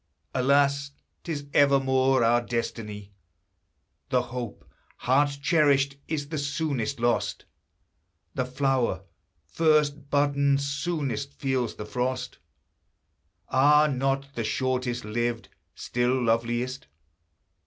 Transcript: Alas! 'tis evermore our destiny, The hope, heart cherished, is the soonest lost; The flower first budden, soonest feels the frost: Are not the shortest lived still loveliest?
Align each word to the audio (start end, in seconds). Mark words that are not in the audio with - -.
Alas! 0.33 0.93
'tis 1.23 1.45
evermore 1.53 2.23
our 2.23 2.41
destiny, 2.41 3.11
The 4.09 4.23
hope, 4.33 4.67
heart 4.97 5.37
cherished, 5.43 5.95
is 6.07 6.29
the 6.29 6.39
soonest 6.39 6.99
lost; 6.99 7.45
The 8.33 8.45
flower 8.45 9.03
first 9.45 10.09
budden, 10.09 10.57
soonest 10.57 11.31
feels 11.35 11.75
the 11.75 11.85
frost: 11.85 12.39
Are 13.49 13.87
not 13.87 14.33
the 14.33 14.43
shortest 14.43 15.05
lived 15.05 15.49
still 15.75 16.19
loveliest? 16.23 16.87